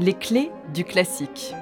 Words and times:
Les 0.00 0.14
clés 0.14 0.52
du 0.72 0.84
classique. 0.84 1.54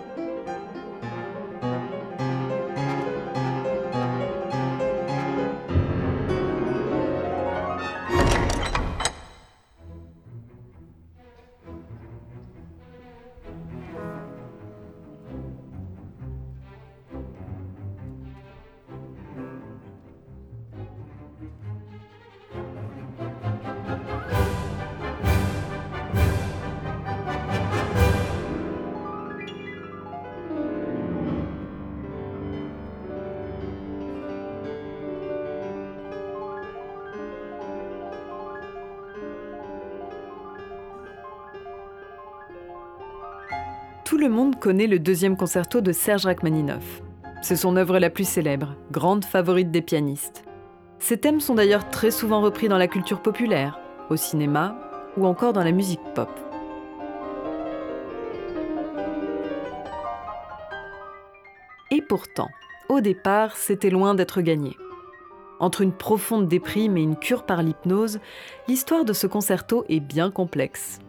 Tout 44.06 44.18
le 44.18 44.28
monde 44.28 44.60
connaît 44.60 44.86
le 44.86 45.00
deuxième 45.00 45.36
concerto 45.36 45.80
de 45.80 45.90
Serge 45.90 46.26
Rachmaninoff. 46.26 47.02
C'est 47.42 47.56
son 47.56 47.74
œuvre 47.74 47.98
la 47.98 48.08
plus 48.08 48.26
célèbre, 48.26 48.76
grande 48.92 49.24
favorite 49.24 49.72
des 49.72 49.82
pianistes. 49.82 50.44
Ses 51.00 51.18
thèmes 51.18 51.40
sont 51.40 51.56
d'ailleurs 51.56 51.90
très 51.90 52.12
souvent 52.12 52.40
repris 52.40 52.68
dans 52.68 52.78
la 52.78 52.86
culture 52.86 53.20
populaire, 53.20 53.80
au 54.08 54.14
cinéma 54.14 54.78
ou 55.16 55.26
encore 55.26 55.52
dans 55.52 55.64
la 55.64 55.72
musique 55.72 55.98
pop. 56.14 56.30
Et 61.90 62.00
pourtant, 62.00 62.50
au 62.88 63.00
départ, 63.00 63.56
c'était 63.56 63.90
loin 63.90 64.14
d'être 64.14 64.40
gagné. 64.40 64.76
Entre 65.58 65.80
une 65.80 65.92
profonde 65.92 66.46
déprime 66.46 66.96
et 66.96 67.02
une 67.02 67.16
cure 67.16 67.44
par 67.44 67.60
l'hypnose, 67.60 68.20
l'histoire 68.68 69.04
de 69.04 69.12
ce 69.12 69.26
concerto 69.26 69.84
est 69.88 69.98
bien 69.98 70.30
complexe. 70.30 71.00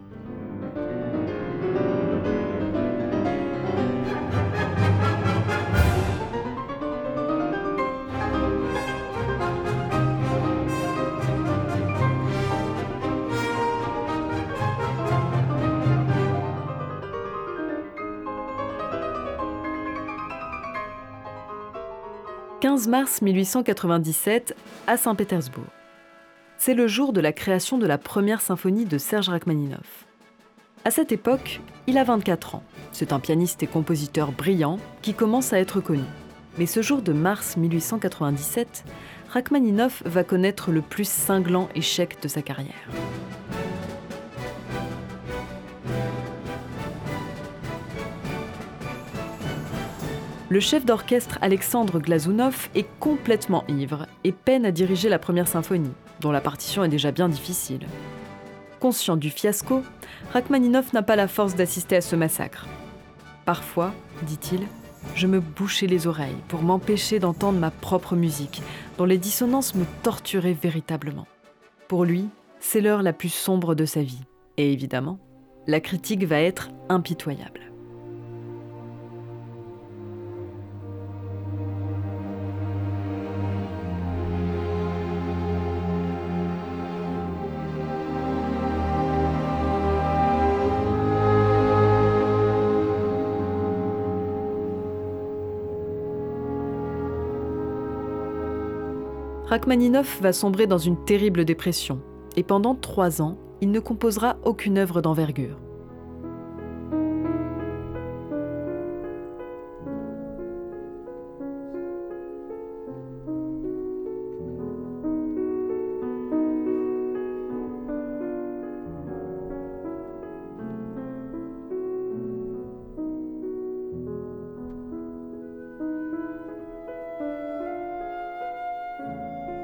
15 22.60 22.88
mars 22.88 23.22
1897 23.22 24.56
à 24.88 24.96
Saint-Pétersbourg. 24.96 25.62
C'est 26.56 26.74
le 26.74 26.88
jour 26.88 27.12
de 27.12 27.20
la 27.20 27.32
création 27.32 27.78
de 27.78 27.86
la 27.86 27.98
première 27.98 28.40
symphonie 28.40 28.84
de 28.84 28.98
Serge 28.98 29.28
Rachmaninoff. 29.28 30.06
À 30.84 30.90
cette 30.90 31.12
époque, 31.12 31.60
il 31.86 31.98
a 31.98 32.02
24 32.02 32.56
ans. 32.56 32.64
C'est 32.90 33.12
un 33.12 33.20
pianiste 33.20 33.62
et 33.62 33.68
compositeur 33.68 34.32
brillant 34.32 34.78
qui 35.02 35.14
commence 35.14 35.52
à 35.52 35.60
être 35.60 35.80
connu. 35.80 36.02
Mais 36.58 36.66
ce 36.66 36.82
jour 36.82 37.00
de 37.00 37.12
mars 37.12 37.56
1897, 37.56 38.84
Rachmaninoff 39.28 40.02
va 40.04 40.24
connaître 40.24 40.72
le 40.72 40.82
plus 40.82 41.08
cinglant 41.08 41.68
échec 41.76 42.20
de 42.20 42.26
sa 42.26 42.42
carrière. 42.42 42.88
Le 50.50 50.60
chef 50.60 50.86
d'orchestre 50.86 51.38
Alexandre 51.42 51.98
Glazounov 51.98 52.70
est 52.74 52.86
complètement 53.00 53.64
ivre 53.68 54.06
et 54.24 54.32
peine 54.32 54.64
à 54.64 54.70
diriger 54.70 55.10
la 55.10 55.18
première 55.18 55.46
symphonie, 55.46 55.92
dont 56.20 56.32
la 56.32 56.40
partition 56.40 56.82
est 56.82 56.88
déjà 56.88 57.10
bien 57.10 57.28
difficile. 57.28 57.86
Conscient 58.80 59.18
du 59.18 59.28
fiasco, 59.28 59.82
Rachmaninoff 60.32 60.94
n'a 60.94 61.02
pas 61.02 61.16
la 61.16 61.28
force 61.28 61.54
d'assister 61.54 61.96
à 61.96 62.00
ce 62.00 62.16
massacre. 62.16 62.66
Parfois, 63.44 63.92
dit-il, 64.22 64.60
je 65.14 65.26
me 65.26 65.40
bouchais 65.40 65.86
les 65.86 66.06
oreilles 66.06 66.42
pour 66.48 66.62
m'empêcher 66.62 67.18
d'entendre 67.18 67.58
ma 67.58 67.70
propre 67.70 68.16
musique, 68.16 68.62
dont 68.96 69.04
les 69.04 69.18
dissonances 69.18 69.74
me 69.74 69.84
torturaient 70.02 70.56
véritablement. 70.60 71.26
Pour 71.88 72.06
lui, 72.06 72.24
c'est 72.58 72.80
l'heure 72.80 73.02
la 73.02 73.12
plus 73.12 73.32
sombre 73.32 73.74
de 73.74 73.84
sa 73.84 74.00
vie. 74.00 74.24
Et 74.56 74.72
évidemment, 74.72 75.18
la 75.66 75.80
critique 75.80 76.24
va 76.24 76.40
être 76.40 76.70
impitoyable. 76.88 77.67
Rachmaninoff 99.48 100.20
va 100.20 100.34
sombrer 100.34 100.66
dans 100.66 100.76
une 100.76 101.02
terrible 101.06 101.46
dépression 101.46 102.02
et 102.36 102.42
pendant 102.42 102.74
trois 102.74 103.22
ans, 103.22 103.38
il 103.62 103.70
ne 103.70 103.80
composera 103.80 104.36
aucune 104.44 104.76
œuvre 104.76 105.00
d'envergure. 105.00 105.56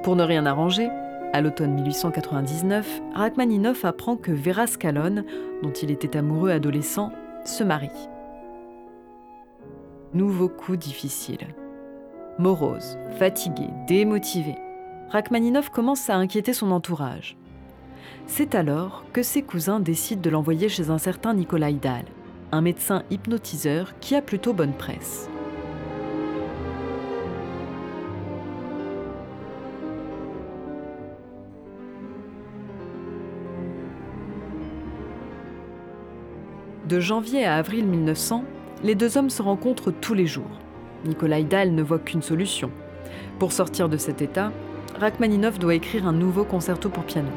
Pour 0.04 0.16
ne 0.16 0.22
rien 0.22 0.44
arranger, 0.44 0.90
à 1.32 1.40
l'automne 1.40 1.72
1899, 1.72 3.00
Rachmaninoff 3.14 3.86
apprend 3.86 4.16
que 4.16 4.32
Vera 4.32 4.66
Scalone, 4.66 5.24
dont 5.62 5.72
il 5.72 5.90
était 5.90 6.18
amoureux 6.18 6.50
adolescent, 6.50 7.10
se 7.46 7.64
marie. 7.64 7.88
Nouveau 10.12 10.50
coup 10.50 10.76
difficile. 10.76 11.48
Morose, 12.38 12.98
fatigué, 13.18 13.66
démotivé, 13.88 14.56
Rachmaninoff 15.08 15.70
commence 15.70 16.10
à 16.10 16.16
inquiéter 16.16 16.52
son 16.52 16.70
entourage. 16.70 17.38
C'est 18.26 18.54
alors 18.54 19.04
que 19.14 19.22
ses 19.22 19.40
cousins 19.40 19.80
décident 19.80 20.20
de 20.20 20.30
l'envoyer 20.30 20.68
chez 20.68 20.90
un 20.90 20.98
certain 20.98 21.32
Nikolai 21.32 21.72
Dahl, 21.72 22.04
un 22.52 22.60
médecin 22.60 23.04
hypnotiseur 23.10 23.98
qui 24.00 24.14
a 24.14 24.20
plutôt 24.20 24.52
bonne 24.52 24.74
presse. 24.74 25.30
De 36.88 37.00
janvier 37.00 37.46
à 37.46 37.56
avril 37.56 37.86
1900, 37.86 38.44
les 38.82 38.94
deux 38.94 39.16
hommes 39.16 39.30
se 39.30 39.40
rencontrent 39.40 39.90
tous 39.90 40.12
les 40.12 40.26
jours. 40.26 40.60
Nikolai 41.06 41.42
Dahl 41.42 41.70
ne 41.70 41.82
voit 41.82 41.98
qu'une 41.98 42.20
solution. 42.20 42.70
Pour 43.38 43.52
sortir 43.52 43.88
de 43.88 43.96
cet 43.96 44.20
état, 44.20 44.52
Rachmaninoff 45.00 45.58
doit 45.58 45.74
écrire 45.74 46.06
un 46.06 46.12
nouveau 46.12 46.44
concerto 46.44 46.90
pour 46.90 47.04
piano. 47.04 47.30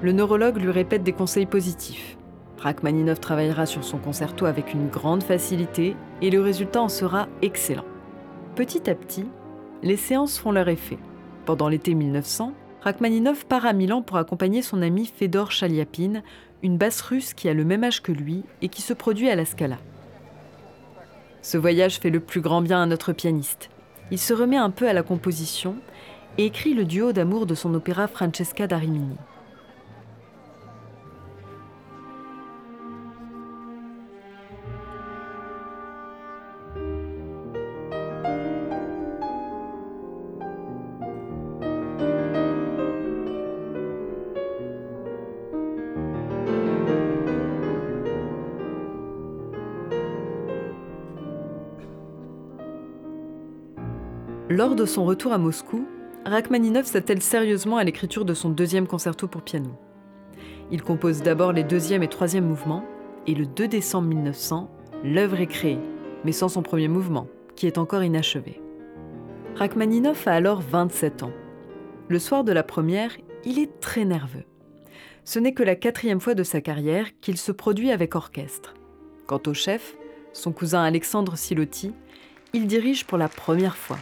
Le 0.00 0.12
neurologue 0.12 0.56
lui 0.56 0.70
répète 0.70 1.02
des 1.02 1.12
conseils 1.12 1.46
positifs. 1.46 2.16
Rachmaninoff 2.64 3.20
travaillera 3.20 3.66
sur 3.66 3.84
son 3.84 3.98
concerto 3.98 4.46
avec 4.46 4.72
une 4.72 4.88
grande 4.88 5.22
facilité 5.22 5.94
et 6.22 6.30
le 6.30 6.40
résultat 6.40 6.80
en 6.80 6.88
sera 6.88 7.28
excellent. 7.42 7.84
Petit 8.56 8.88
à 8.88 8.94
petit, 8.94 9.26
les 9.82 9.98
séances 9.98 10.38
font 10.38 10.50
leur 10.50 10.68
effet. 10.68 10.96
Pendant 11.44 11.68
l'été 11.68 11.92
1900, 11.92 12.54
Rachmaninoff 12.80 13.44
part 13.44 13.66
à 13.66 13.74
Milan 13.74 14.00
pour 14.00 14.16
accompagner 14.16 14.62
son 14.62 14.80
ami 14.80 15.04
Fedor 15.04 15.52
Chaliapin, 15.52 16.22
une 16.62 16.78
basse 16.78 17.02
russe 17.02 17.34
qui 17.34 17.50
a 17.50 17.54
le 17.54 17.66
même 17.66 17.84
âge 17.84 18.00
que 18.00 18.12
lui 18.12 18.44
et 18.62 18.70
qui 18.70 18.80
se 18.80 18.94
produit 18.94 19.28
à 19.28 19.36
la 19.36 19.44
Scala. 19.44 19.76
Ce 21.42 21.58
voyage 21.58 21.98
fait 21.98 22.08
le 22.08 22.20
plus 22.20 22.40
grand 22.40 22.62
bien 22.62 22.82
à 22.82 22.86
notre 22.86 23.12
pianiste. 23.12 23.68
Il 24.10 24.18
se 24.18 24.32
remet 24.32 24.56
un 24.56 24.70
peu 24.70 24.88
à 24.88 24.94
la 24.94 25.02
composition 25.02 25.76
et 26.38 26.46
écrit 26.46 26.72
le 26.72 26.86
duo 26.86 27.12
d'amour 27.12 27.44
de 27.44 27.54
son 27.54 27.74
opéra 27.74 28.08
Francesca 28.08 28.66
da 28.66 28.78
Rimini. 28.78 29.18
Lors 54.50 54.74
de 54.74 54.84
son 54.84 55.06
retour 55.06 55.32
à 55.32 55.38
Moscou, 55.38 55.88
Rachmaninov 56.26 56.84
s'attelle 56.84 57.22
sérieusement 57.22 57.78
à 57.78 57.84
l'écriture 57.84 58.26
de 58.26 58.34
son 58.34 58.50
deuxième 58.50 58.86
concerto 58.86 59.26
pour 59.26 59.40
piano. 59.40 59.70
Il 60.70 60.82
compose 60.82 61.22
d'abord 61.22 61.54
les 61.54 61.64
deuxième 61.64 62.02
et 62.02 62.08
troisième 62.08 62.46
mouvements, 62.46 62.84
et 63.26 63.34
le 63.34 63.46
2 63.46 63.68
décembre 63.68 64.08
1900, 64.08 64.70
l'œuvre 65.02 65.40
est 65.40 65.46
créée, 65.46 65.78
mais 66.26 66.32
sans 66.32 66.50
son 66.50 66.60
premier 66.60 66.88
mouvement, 66.88 67.26
qui 67.56 67.66
est 67.66 67.78
encore 67.78 68.04
inachevé. 68.04 68.60
Rachmaninov 69.54 70.22
a 70.26 70.32
alors 70.32 70.60
27 70.60 71.22
ans. 71.22 71.32
Le 72.08 72.18
soir 72.18 72.44
de 72.44 72.52
la 72.52 72.62
première, 72.62 73.16
il 73.46 73.58
est 73.58 73.80
très 73.80 74.04
nerveux. 74.04 74.44
Ce 75.24 75.38
n'est 75.38 75.54
que 75.54 75.62
la 75.62 75.74
quatrième 75.74 76.20
fois 76.20 76.34
de 76.34 76.42
sa 76.42 76.60
carrière 76.60 77.06
qu'il 77.22 77.38
se 77.38 77.50
produit 77.50 77.90
avec 77.90 78.14
orchestre. 78.14 78.74
Quant 79.26 79.40
au 79.46 79.54
chef, 79.54 79.96
son 80.34 80.52
cousin 80.52 80.82
Alexandre 80.82 81.34
Silotti, 81.38 81.94
il 82.52 82.66
dirige 82.66 83.06
pour 83.06 83.16
la 83.16 83.28
première 83.28 83.78
fois. 83.78 83.96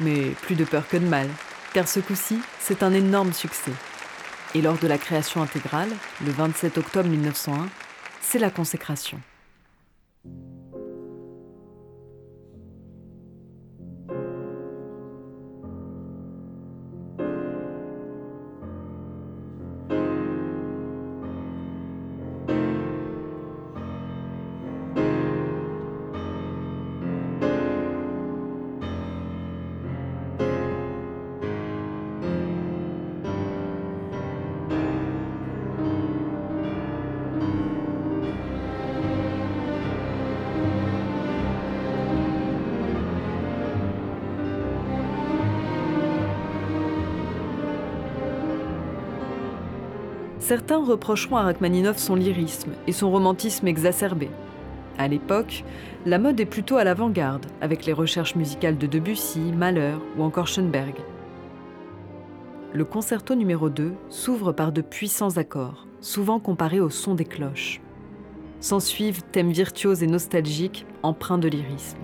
Mais 0.00 0.30
plus 0.42 0.54
de 0.54 0.64
peur 0.64 0.86
que 0.88 0.96
de 0.96 1.06
mal, 1.06 1.28
car 1.74 1.88
ce 1.88 2.00
coup-ci, 2.00 2.40
c'est 2.60 2.82
un 2.82 2.92
énorme 2.92 3.32
succès. 3.32 3.72
Et 4.54 4.62
lors 4.62 4.78
de 4.78 4.86
la 4.86 4.98
création 4.98 5.42
intégrale, 5.42 5.90
le 6.24 6.32
27 6.32 6.78
octobre 6.78 7.08
1901, 7.08 7.68
c'est 8.20 8.38
la 8.38 8.50
consécration. 8.50 9.20
Certains 50.48 50.82
reprocheront 50.82 51.36
à 51.36 51.42
Rachmaninoff 51.42 51.98
son 51.98 52.14
lyrisme 52.14 52.70
et 52.86 52.92
son 52.92 53.10
romantisme 53.10 53.66
exacerbé. 53.66 54.30
À 54.96 55.06
l'époque, 55.06 55.62
la 56.06 56.18
mode 56.18 56.40
est 56.40 56.46
plutôt 56.46 56.78
à 56.78 56.84
l'avant-garde, 56.84 57.44
avec 57.60 57.84
les 57.84 57.92
recherches 57.92 58.34
musicales 58.34 58.78
de 58.78 58.86
Debussy, 58.86 59.52
Mahler 59.52 59.96
ou 60.16 60.22
encore 60.22 60.46
Schoenberg. 60.46 60.94
Le 62.72 62.82
concerto 62.86 63.34
numéro 63.34 63.68
2 63.68 63.92
s'ouvre 64.08 64.52
par 64.52 64.72
de 64.72 64.80
puissants 64.80 65.36
accords, 65.36 65.86
souvent 66.00 66.40
comparés 66.40 66.80
au 66.80 66.88
son 66.88 67.14
des 67.14 67.26
cloches. 67.26 67.82
S'en 68.60 68.80
suivent 68.80 69.24
thèmes 69.24 69.52
virtuoses 69.52 70.02
et 70.02 70.06
nostalgiques, 70.06 70.86
empreints 71.02 71.36
de 71.36 71.48
lyrisme. 71.48 71.98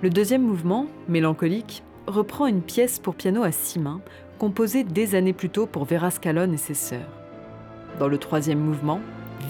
Le 0.00 0.08
deuxième 0.08 0.42
mouvement, 0.42 0.86
mélancolique, 1.06 1.82
reprend 2.06 2.46
une 2.46 2.62
pièce 2.62 2.98
pour 2.98 3.14
piano 3.14 3.42
à 3.42 3.52
six 3.52 3.78
mains, 3.78 4.00
composée 4.38 4.84
des 4.84 5.14
années 5.14 5.34
plus 5.34 5.50
tôt 5.50 5.66
pour 5.66 5.84
Vera 5.84 6.08
et 6.08 6.56
ses 6.56 6.72
sœurs. 6.72 7.23
Dans 7.98 8.08
le 8.08 8.18
troisième 8.18 8.58
mouvement, 8.58 9.00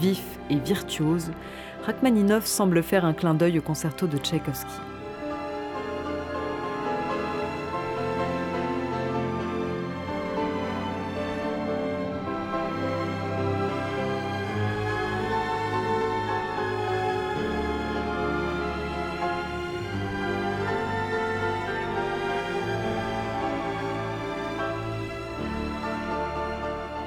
vif 0.00 0.22
et 0.50 0.56
virtuose, 0.56 1.30
Rachmaninov 1.86 2.44
semble 2.44 2.82
faire 2.82 3.04
un 3.04 3.14
clin 3.14 3.34
d'œil 3.34 3.58
au 3.58 3.62
concerto 3.62 4.06
de 4.06 4.18
Tchaïkovski. 4.18 4.93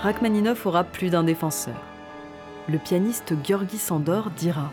Rachmaninov 0.08 0.66
aura 0.66 0.86
plus 0.86 1.10
d'un 1.10 1.26
défenseur. 1.26 1.76
Le 2.70 2.78
pianiste 2.78 3.34
Georgi 3.44 3.78
Sandor 3.78 4.30
dira 4.30 4.72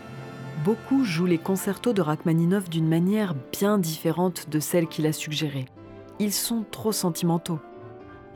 Beaucoup 0.63 1.03
jouent 1.03 1.25
les 1.25 1.37
concertos 1.37 1.91
de 1.91 2.01
Rachmaninov 2.01 2.69
d'une 2.69 2.87
manière 2.87 3.35
bien 3.51 3.77
différente 3.77 4.49
de 4.49 4.61
celle 4.61 4.87
qu'il 4.87 5.05
a 5.05 5.11
suggérée. 5.11 5.65
Ils 6.19 6.31
sont 6.31 6.63
trop 6.71 6.93
sentimentaux. 6.93 7.59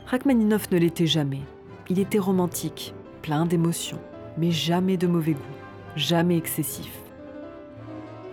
Rachmaninov 0.04 0.66
ne 0.72 0.76
l'était 0.76 1.06
jamais. 1.06 1.40
Il 1.88 1.98
était 1.98 2.18
romantique, 2.18 2.92
plein 3.22 3.46
d'émotions, 3.46 4.02
mais 4.36 4.50
jamais 4.50 4.98
de 4.98 5.06
mauvais 5.06 5.32
goût, 5.32 5.56
jamais 5.96 6.36
excessif. 6.36 6.92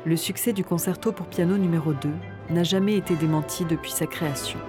Le 0.04 0.18
succès 0.18 0.52
du 0.52 0.66
concerto 0.66 1.14
pour 1.14 1.28
piano 1.28 1.58
numéro 1.58 1.94
2 1.94 2.10
n'a 2.50 2.64
jamais 2.64 2.98
été 2.98 3.16
démenti 3.16 3.64
depuis 3.64 3.92
sa 3.92 4.08
création. 4.08 4.60